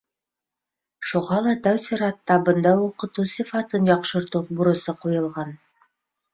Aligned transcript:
Шуға 1.09 1.37
ла 1.47 1.53
тәү 1.67 1.83
сиратта 1.83 2.39
бында 2.49 2.73
уҡытыу 2.87 3.29
сифатын 3.35 3.93
яҡшыртыу 3.93 4.45
бурысы 4.59 4.99
ҡуйылған. 5.07 5.57